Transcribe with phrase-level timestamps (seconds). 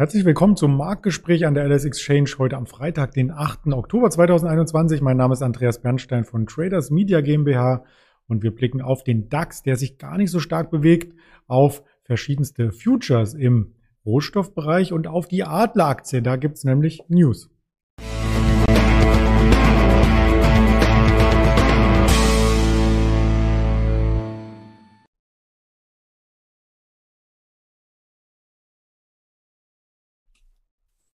[0.00, 3.66] Herzlich willkommen zum Marktgespräch an der LS Exchange heute am Freitag, den 8.
[3.66, 5.02] Oktober 2021.
[5.02, 7.84] Mein Name ist Andreas Bernstein von Traders Media GmbH
[8.26, 11.14] und wir blicken auf den DAX, der sich gar nicht so stark bewegt,
[11.48, 13.74] auf verschiedenste Futures im
[14.06, 16.22] Rohstoffbereich und auf die Adleraktie.
[16.22, 17.50] Da gibt's nämlich News.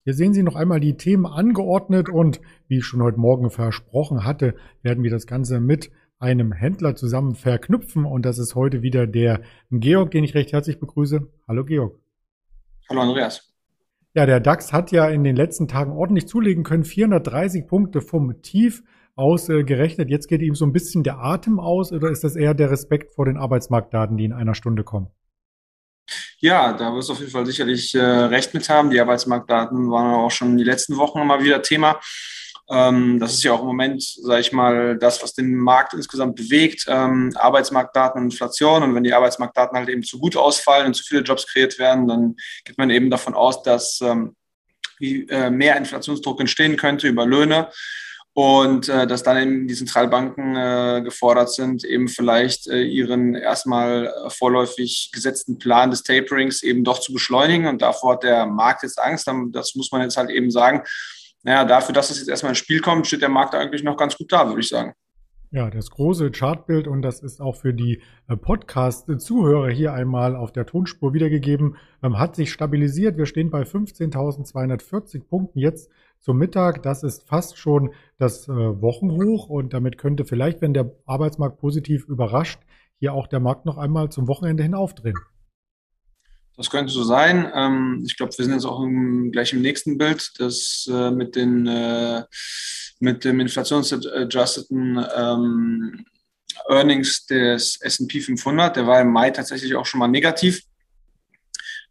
[0.06, 4.24] Hier sehen Sie noch einmal die Themen angeordnet und wie ich schon heute Morgen versprochen
[4.24, 9.08] hatte, werden wir das Ganze mit einem Händler zusammen verknüpfen und das ist heute wieder
[9.08, 9.40] der
[9.72, 11.26] Georg, den ich recht herzlich begrüße.
[11.48, 11.98] Hallo Georg.
[12.88, 13.52] Hallo Andreas.
[14.14, 18.40] Ja, der DAX hat ja in den letzten Tagen ordentlich zulegen können, 430 Punkte vom
[18.42, 18.84] Tief
[19.16, 20.08] aus äh, gerechnet.
[20.08, 23.10] Jetzt geht ihm so ein bisschen der Atem aus oder ist das eher der Respekt
[23.10, 25.08] vor den Arbeitsmarktdaten, die in einer Stunde kommen?
[26.38, 28.90] Ja, da wirst du auf jeden Fall sicherlich äh, recht mit haben.
[28.90, 32.00] Die Arbeitsmarktdaten waren auch schon die letzten Wochen immer wieder Thema.
[32.68, 36.36] Ähm, das ist ja auch im Moment, sage ich mal, das, was den Markt insgesamt
[36.36, 36.84] bewegt.
[36.88, 38.82] Ähm, Arbeitsmarktdaten und Inflation.
[38.82, 42.08] Und wenn die Arbeitsmarktdaten halt eben zu gut ausfallen und zu viele Jobs kreiert werden,
[42.08, 44.34] dann geht man eben davon aus, dass ähm,
[44.98, 47.68] wie, äh, mehr Inflationsdruck entstehen könnte über Löhne
[48.36, 54.08] und äh, dass dann eben die Zentralbanken äh, gefordert sind, eben vielleicht äh, ihren erstmal
[54.08, 57.66] äh, vorläufig gesetzten Plan des Taperings eben doch zu beschleunigen.
[57.66, 59.26] Und davor hat der Markt jetzt Angst.
[59.52, 60.82] Das muss man jetzt halt eben sagen.
[61.44, 64.18] Naja, dafür, dass es jetzt erstmal ins Spiel kommt, steht der Markt eigentlich noch ganz
[64.18, 64.92] gut da, würde ich sagen.
[65.50, 70.52] Ja, das große Chartbild und das ist auch für die äh, Podcast-Zuhörer hier einmal auf
[70.52, 73.16] der Tonspur wiedergegeben, ähm, hat sich stabilisiert.
[73.16, 75.88] Wir stehen bei 15.240 Punkten jetzt
[76.20, 76.82] zum Mittag.
[76.82, 82.06] Das ist fast schon das äh, Wochenhoch und damit könnte vielleicht, wenn der Arbeitsmarkt positiv
[82.06, 82.60] überrascht,
[82.98, 85.18] hier auch der Markt noch einmal zum Wochenende hin aufdrehen.
[86.56, 87.50] Das könnte so sein.
[87.54, 91.36] Ähm, ich glaube, wir sind jetzt auch im, gleich im nächsten Bild, das äh, mit
[91.36, 92.24] den äh,
[92.98, 96.06] mit dem inflationsadjusteten ähm,
[96.68, 98.76] Earnings des S&P 500.
[98.76, 100.62] Der war im Mai tatsächlich auch schon mal negativ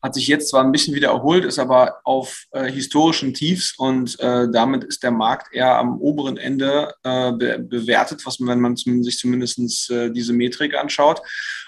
[0.05, 4.19] hat sich jetzt zwar ein bisschen wieder erholt, ist aber auf äh, historischen Tiefs und
[4.19, 8.61] äh, damit ist der Markt eher am oberen Ende äh, be bewertet, was man, wenn
[8.61, 11.21] man sich zumindest äh, diese Metrik anschaut.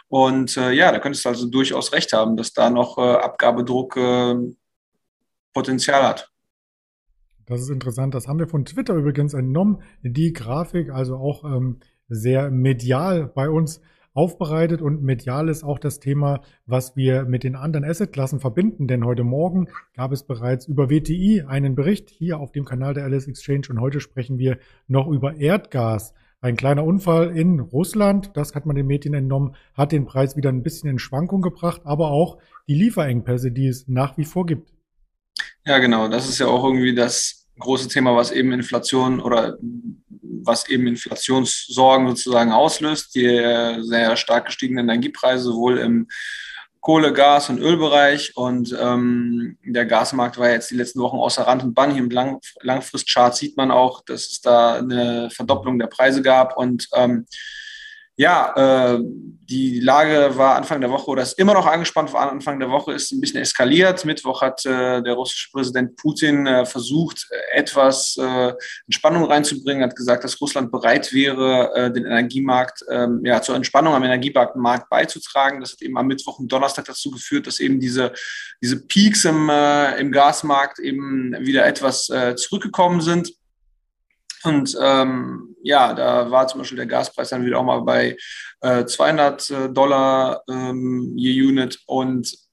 [0.07, 3.99] Und äh, ja, da könntest du also durchaus recht haben, dass da noch äh, Abgabedruck
[5.53, 6.31] Potenzial hat.
[7.47, 8.13] Das ist interessant.
[8.13, 9.81] Das haben wir von Twitter übrigens entnommen.
[10.03, 13.81] Die Grafik, also auch ähm, sehr medial bei uns
[14.17, 18.88] aufbereitet und medial ist auch das Thema, was wir mit den anderen Assetklassen verbinden.
[18.88, 23.03] Denn heute Morgen gab es bereits über WTI einen Bericht hier auf dem Kanal der
[23.03, 24.57] Alice Exchange und heute sprechen wir
[24.88, 26.16] noch über Erdgas.
[26.41, 30.50] Ein kleiner Unfall in Russland, das hat man den Medien entnommen, hat den Preis wieder
[30.50, 34.73] ein bisschen in Schwankung gebracht, aber auch die Lieferengpässe, die es nach wie vor gibt.
[35.63, 36.07] Ja, genau.
[36.07, 39.57] Das ist ja auch irgendwie das große Thema, was eben Inflation oder
[40.47, 43.13] was eben Inflationssorgen sozusagen auslöst.
[43.15, 43.27] Die
[43.81, 46.07] sehr stark gestiegenen Energiepreise, sowohl im
[46.81, 48.35] Kohle-, Gas- und Ölbereich.
[48.35, 51.91] Und ähm, der Gasmarkt war jetzt die letzten Wochen außer Rand und Bann.
[51.91, 56.57] Hier im Lang Langfristchart sieht man auch, dass es da eine Verdopplung der Preise gab.
[56.57, 57.25] Und ähm,
[58.17, 59.00] ja, äh,
[59.50, 62.94] die Lage war Anfang der Woche oder ist immer noch angespannt war Anfang der Woche,
[62.94, 64.03] ist ein bisschen eskaliert.
[64.03, 68.53] Mittwoch hat äh, der russische Präsident Putin äh, versucht, etwas äh,
[68.88, 73.94] Entspannung reinzubringen, hat gesagt, dass Russland bereit wäre, äh, den Energiemarkt ähm, ja, zur Entspannung
[73.94, 75.61] am Energiemarkt beizutragen.
[75.61, 78.11] Das hat eben am Mittwoch und Donnerstag dazu geführt, dass eben diese,
[78.61, 83.31] diese Peaks im, äh, im Gasmarkt eben wieder etwas äh, zurückgekommen sind.
[84.47, 88.17] Und ähm, ja, da war zum Beispiel der Gaspreis dann wieder auch mal bei
[88.61, 91.79] äh, 200 äh, Dollar ähm, je Unit.
[91.85, 92.46] Und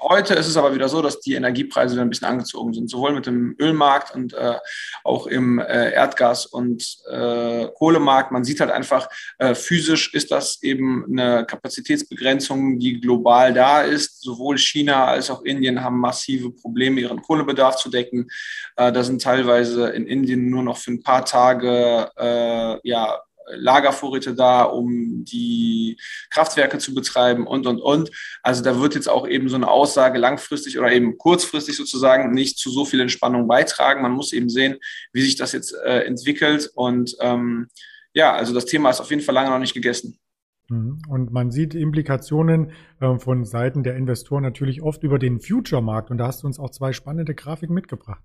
[0.00, 3.12] Heute ist es aber wieder so, dass die Energiepreise wieder ein bisschen angezogen sind, sowohl
[3.12, 4.56] mit dem Ölmarkt und äh,
[5.04, 8.32] auch im äh, Erdgas- und äh, Kohlemarkt.
[8.32, 14.20] Man sieht halt einfach, äh, physisch ist das eben eine Kapazitätsbegrenzung, die global da ist.
[14.20, 18.28] Sowohl China als auch Indien haben massive Probleme, ihren Kohlebedarf zu decken.
[18.76, 24.34] Äh, da sind teilweise in Indien nur noch für ein paar Tage äh, ja, Lagervorräte
[24.34, 25.98] da, um die
[26.30, 28.10] Kraftwerke zu betreiben und, und, und.
[28.42, 32.58] Also da wird jetzt auch eben so eine Aussage langfristig oder eben kurzfristig sozusagen nicht
[32.58, 34.02] zu so viel Entspannung beitragen.
[34.02, 34.76] Man muss eben sehen,
[35.12, 36.70] wie sich das jetzt äh, entwickelt.
[36.74, 37.68] Und ähm,
[38.12, 40.18] ja, also das Thema ist auf jeden Fall lange noch nicht gegessen.
[40.68, 41.02] Mhm.
[41.08, 46.10] Und man sieht Implikationen äh, von Seiten der Investoren natürlich oft über den Future-Markt.
[46.10, 48.22] Und da hast du uns auch zwei spannende Grafiken mitgebracht.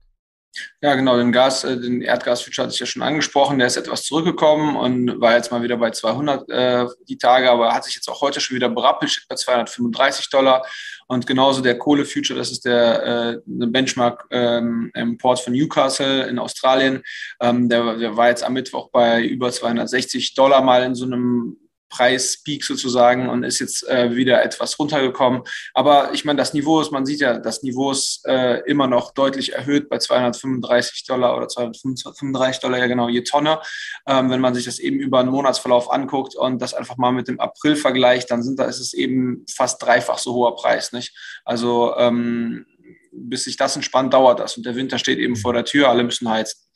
[0.81, 3.59] Ja, genau, den Gas, äh, den Erdgas-Future hatte ich ja schon angesprochen.
[3.59, 7.73] Der ist etwas zurückgekommen und war jetzt mal wieder bei 200 äh, die Tage, aber
[7.73, 10.65] hat sich jetzt auch heute schon wieder berappelt, bei 235 Dollar.
[11.07, 17.03] Und genauso der Kohle-Future, das ist der äh, Benchmark-Import ähm, von Newcastle in Australien.
[17.41, 21.57] Ähm, der, der war jetzt am Mittwoch bei über 260 Dollar mal in so einem
[21.89, 25.43] Preispeak sozusagen und ist jetzt äh, wieder etwas runtergekommen.
[25.73, 29.11] Aber ich meine, das Niveau ist, man sieht ja, das Niveau ist äh, immer noch
[29.13, 33.59] deutlich erhöht bei 235 Dollar oder 235 Dollar, ja genau, je Tonne.
[34.07, 37.27] Ähm, wenn man sich das eben über einen Monatsverlauf anguckt und das einfach mal mit
[37.27, 41.15] dem April vergleicht, dann sind da ist es eben fast dreifach so hoher Preis, nicht?
[41.45, 42.65] Also ähm,
[43.11, 46.03] bis sich das entspannt, dauert das und der Winter steht eben vor der Tür, alle
[46.03, 46.68] müssen heizen.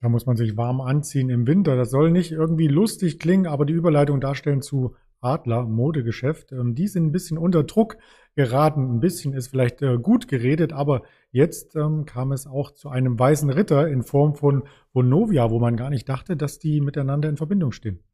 [0.00, 1.76] Da muss man sich warm anziehen im Winter.
[1.76, 6.52] Das soll nicht irgendwie lustig klingen, aber die Überleitung darstellen zu Adler, Modegeschäft.
[6.52, 7.96] Ähm, die sind ein bisschen unter Druck
[8.36, 8.96] geraten.
[8.96, 11.02] Ein bisschen ist vielleicht äh, gut geredet, aber
[11.32, 14.62] jetzt ähm, kam es auch zu einem weißen Ritter in Form von
[14.92, 18.04] Vonovia, wo man gar nicht dachte, dass die miteinander in Verbindung stehen.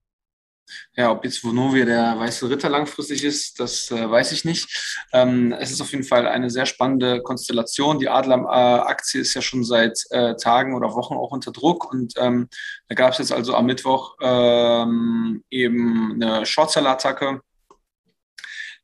[0.97, 5.05] Ja, ob jetzt Vonovia der weiße Ritter langfristig ist, das äh, weiß ich nicht.
[5.13, 7.99] Ähm, es ist auf jeden Fall eine sehr spannende Konstellation.
[7.99, 12.49] Die Adler-Aktie ist ja schon seit äh, Tagen oder Wochen auch unter Druck und ähm,
[12.89, 17.41] da gab es jetzt also am Mittwoch ähm, eben eine Shortseller-Attacke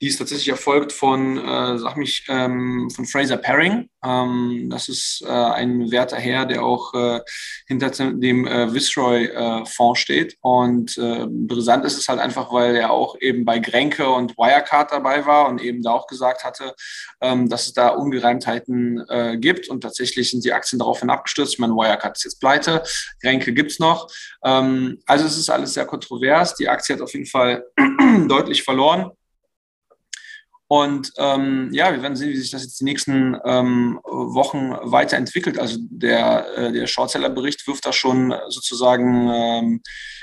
[0.00, 3.90] die ist tatsächlich erfolgt von, äh, sag mich, ähm, von Fraser Paring.
[4.02, 7.20] Ähm, das ist äh, ein werter Herr, der auch äh,
[7.66, 10.36] hinter dem äh, Viceroy-Fonds äh, steht.
[10.40, 14.90] Und äh, brisant ist es halt einfach, weil er auch eben bei Grenke und Wirecard
[14.90, 16.74] dabei war und eben da auch gesagt hatte,
[17.20, 19.68] ähm, dass es da Ungereimtheiten äh, gibt.
[19.68, 21.52] Und tatsächlich sind die Aktien daraufhin abgestürzt.
[21.52, 22.82] Ich meine, Wirecard ist jetzt pleite,
[23.20, 24.08] Grenke gibt's noch.
[24.44, 26.54] Ähm, also es ist alles sehr kontrovers.
[26.54, 27.64] Die Aktie hat auf jeden Fall
[28.28, 29.10] deutlich verloren.
[30.72, 35.58] Und ähm, ja, wir werden sehen, wie sich das jetzt die nächsten ähm, Wochen weiterentwickelt.
[35.58, 39.82] Also der, äh, der Shortseller-Bericht wirft da schon sozusagen ähm,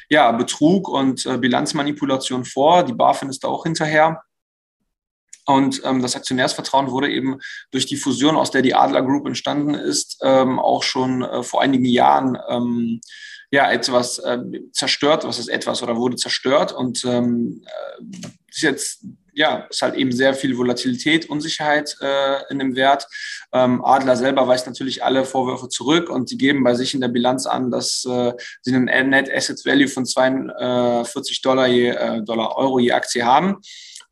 [0.10, 2.84] ja, Betrug und äh, Bilanzmanipulation vor.
[2.84, 4.24] Die BaFin ist da auch hinterher.
[5.46, 7.40] Und ähm, das Aktionärsvertrauen wurde eben
[7.72, 11.62] durch die Fusion, aus der die Adler Group entstanden ist, ähm, auch schon äh, vor
[11.62, 13.02] einigen Jahren ähm,
[13.52, 14.40] ja etwas äh,
[14.72, 15.26] zerstört.
[15.26, 16.72] Was ist etwas oder wurde zerstört?
[16.72, 19.04] Und ähm, äh, ist jetzt
[19.38, 23.08] ja, ist halt eben sehr viel Volatilität, Unsicherheit äh, in dem Wert.
[23.54, 27.08] Ähm, Adler selber weist natürlich alle Vorwürfe zurück und die geben bei sich in der
[27.08, 32.58] Bilanz an, dass äh, sie einen Net Asset Value von 42 Dollar, je, äh, Dollar
[32.58, 33.58] Euro je Aktie haben.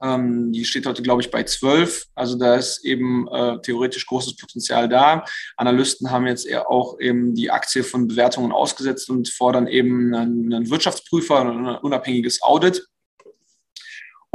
[0.04, 2.06] Ähm, die steht heute, glaube ich, bei 12.
[2.14, 5.26] Also da ist eben äh, theoretisch großes Potenzial da.
[5.58, 10.54] Analysten haben jetzt eher auch eben die Aktie von Bewertungen ausgesetzt und fordern eben einen,
[10.54, 12.86] einen Wirtschaftsprüfer, ein unabhängiges Audit.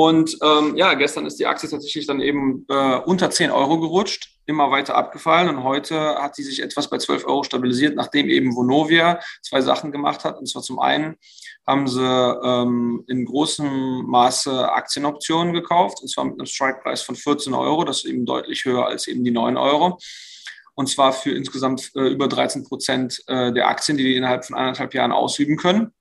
[0.00, 4.30] Und ähm, ja, gestern ist die Aktie tatsächlich dann eben äh, unter 10 Euro gerutscht,
[4.46, 5.50] immer weiter abgefallen.
[5.50, 9.92] Und heute hat sie sich etwas bei 12 Euro stabilisiert, nachdem eben Vonovia zwei Sachen
[9.92, 10.38] gemacht hat.
[10.38, 11.16] Und zwar zum einen
[11.66, 17.52] haben sie ähm, in großem Maße Aktienoptionen gekauft, und zwar mit einem Strikepreis von 14
[17.52, 17.84] Euro.
[17.84, 19.98] Das ist eben deutlich höher als eben die 9 Euro.
[20.72, 24.56] Und zwar für insgesamt äh, über 13 Prozent äh, der Aktien, die die innerhalb von
[24.56, 25.92] anderthalb Jahren ausüben können.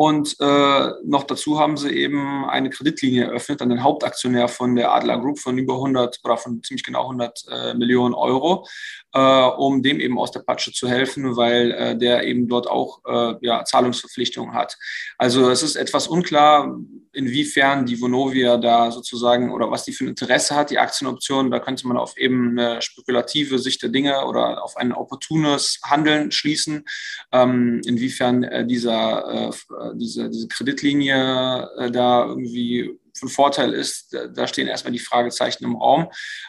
[0.00, 4.92] Und äh, noch dazu haben sie eben eine Kreditlinie eröffnet an den Hauptaktionär von der
[4.92, 8.64] Adler Group von über 100 oder von ziemlich genau 100 äh, Millionen Euro,
[9.12, 13.00] äh, um dem eben aus der Patsche zu helfen, weil äh, der eben dort auch
[13.08, 14.78] äh, ja, Zahlungsverpflichtungen hat.
[15.18, 16.78] Also es ist etwas unklar,
[17.18, 21.50] inwiefern die Vonovia da sozusagen oder was die für ein Interesse hat, die Aktienoption.
[21.50, 26.30] Da könnte man auf eben eine spekulative Sicht der Dinge oder auf ein opportunes Handeln
[26.30, 26.84] schließen.
[27.32, 29.52] Ähm, inwiefern äh, dieser, äh,
[29.94, 35.74] diese, diese Kreditlinie äh, da irgendwie von Vorteil ist, da stehen erstmal die Fragezeichen im
[35.74, 36.06] Raum.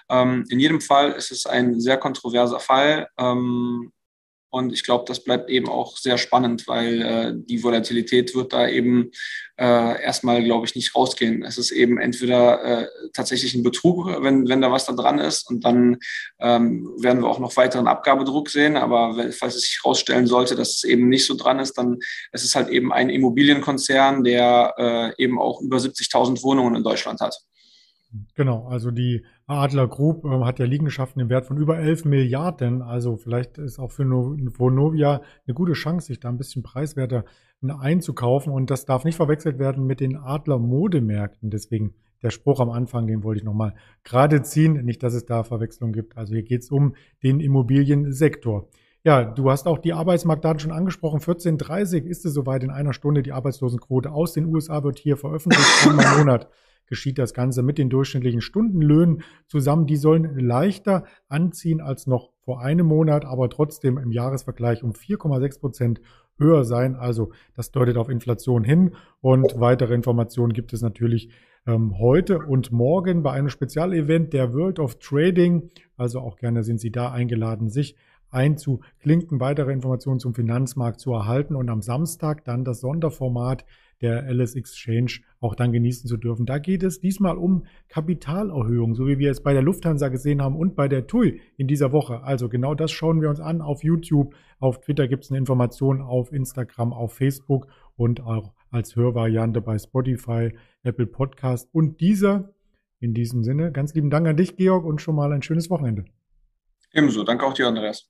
[0.08, 3.08] Ähm, in jedem Fall ist es ein sehr kontroverser Fall.
[3.18, 3.92] Ähm,
[4.52, 8.68] und ich glaube, das bleibt eben auch sehr spannend, weil äh, die Volatilität wird da
[8.68, 9.12] eben
[9.58, 11.44] äh, erstmal, glaube ich, nicht rausgehen.
[11.44, 15.50] Es ist eben entweder äh, tatsächlich ein Betrug, wenn, wenn da was da dran ist.
[15.50, 15.98] Und dann
[16.40, 18.76] ähm, werden wir auch noch weiteren Abgabedruck sehen.
[18.76, 22.00] Aber falls es sich herausstellen sollte, dass es eben nicht so dran ist, dann
[22.32, 27.20] ist es halt eben ein Immobilienkonzern, der äh, eben auch über 70.000 Wohnungen in Deutschland
[27.20, 27.36] hat.
[28.34, 32.82] Genau, also die Adler Group äh, hat ja Liegenschaften im Wert von über 11 Milliarden.
[32.82, 37.26] Also vielleicht ist auch für Vonovia eine gute Chance, sich da ein bisschen preiswerter
[37.62, 38.52] einzukaufen.
[38.52, 41.52] Und das darf nicht verwechselt werden mit den Adler Modemärkten.
[41.52, 44.84] Deswegen der Spruch am Anfang, den wollte ich nochmal gerade ziehen.
[44.86, 46.18] Nicht, dass es da Verwechslung gibt.
[46.18, 48.70] Also hier geht es um den Immobiliensektor.
[49.04, 51.20] Ja, du hast auch die Arbeitsmarktdaten schon angesprochen.
[51.20, 53.22] 14.30 ist es soweit in einer Stunde.
[53.22, 56.50] Die Arbeitslosenquote aus den USA wird hier veröffentlicht, im Monat
[56.90, 59.88] geschieht das Ganze mit den durchschnittlichen Stundenlöhnen zusammen.
[59.88, 65.60] Die sollen leichter anziehen als noch vor einem Monat, aber trotzdem im Jahresvergleich um 4,6
[65.60, 66.02] Prozent
[66.38, 66.96] höher sein.
[66.96, 68.96] Also das deutet auf Inflation hin.
[69.22, 71.30] Und weitere Informationen gibt es natürlich
[71.68, 75.70] ähm, heute und morgen bei einem Spezialevent der World of Trading.
[75.96, 77.96] Also auch gerne sind Sie da eingeladen, sich
[78.32, 83.66] einzuklinken, weitere Informationen zum Finanzmarkt zu erhalten und am Samstag dann das Sonderformat
[84.02, 86.46] der LS Exchange auch dann genießen zu dürfen.
[86.46, 90.56] Da geht es diesmal um Kapitalerhöhung, so wie wir es bei der Lufthansa gesehen haben
[90.56, 92.24] und bei der TUI in dieser Woche.
[92.24, 94.36] Also genau das schauen wir uns an auf YouTube.
[94.60, 99.78] Auf Twitter gibt es eine Information, auf Instagram, auf Facebook und auch als Hörvariante bei
[99.78, 102.54] Spotify, Apple Podcast und dieser.
[103.02, 106.04] In diesem Sinne, ganz lieben Dank an dich, Georg, und schon mal ein schönes Wochenende.
[106.92, 108.10] Ebenso, danke auch dir, Andreas.